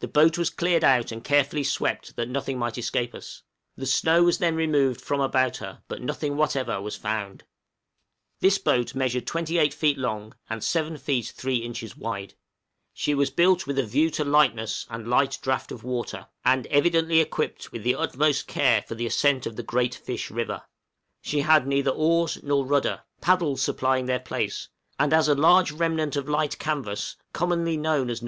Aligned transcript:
The 0.00 0.08
boat 0.08 0.38
was 0.38 0.50
cleared 0.50 0.82
out 0.82 1.12
and 1.12 1.22
carefully 1.22 1.62
swept 1.62 2.16
that 2.16 2.28
nothing 2.28 2.58
might 2.58 2.76
escape 2.76 3.14
us. 3.14 3.44
The 3.76 3.86
snow 3.86 4.24
was 4.24 4.38
then 4.38 4.56
removed 4.56 5.00
from 5.00 5.20
about 5.20 5.58
her, 5.58 5.84
but 5.86 6.02
nothing 6.02 6.36
whatever 6.36 6.80
was 6.82 6.96
found. 6.96 7.44
{ARTICLES 7.44 7.44
FOUND 7.44 7.44
NEAR 7.62 8.32
HER.} 8.34 8.38
This 8.40 8.58
boat 8.58 8.94
measured 8.98 9.26
28 9.28 9.72
feet 9.72 9.98
long, 9.98 10.34
and 10.50 10.64
7 10.64 10.96
feet 10.98 11.26
3 11.28 11.58
inches 11.58 11.96
wide; 11.96 12.34
she 12.92 13.14
was 13.14 13.30
built 13.30 13.64
with 13.68 13.78
a 13.78 13.86
view 13.86 14.10
to 14.10 14.24
lightness 14.24 14.84
and 14.90 15.06
light 15.06 15.38
draught 15.40 15.70
of 15.70 15.84
water, 15.84 16.26
and 16.44 16.66
evidently 16.66 17.20
equipped 17.20 17.70
with 17.70 17.84
the 17.84 17.94
utmost 17.94 18.48
care 18.48 18.82
for 18.82 18.96
the 18.96 19.06
ascent 19.06 19.46
of 19.46 19.54
the 19.54 19.62
Great 19.62 19.94
Fish 19.94 20.28
River; 20.28 20.64
she 21.22 21.42
had 21.42 21.68
neither 21.68 21.92
oars 21.92 22.36
nor 22.42 22.66
rudder, 22.66 23.02
paddles 23.20 23.62
supplying 23.62 24.06
their 24.06 24.18
place, 24.18 24.68
and 24.98 25.12
as 25.12 25.28
a 25.28 25.36
large 25.36 25.70
remnant 25.70 26.16
of 26.16 26.28
light 26.28 26.58
canvas, 26.58 27.14
commonly 27.32 27.76
known 27.76 28.10
as 28.10 28.20
No. 28.20 28.20